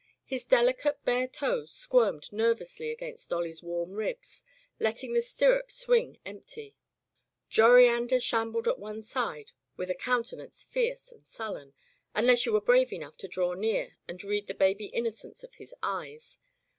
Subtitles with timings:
[0.25, 4.43] His delicate bare toes squirmed nervously against Dolly's warm ribs,
[4.79, 6.75] letting the stirrup swing empty,
[7.51, 11.73] Jori ander shambled at one side with a counte nance fierce and sullen—
[12.15, 15.71] ^unless you were brave enough to draw near and read the baby innocence of his
[15.83, 16.39] eyes.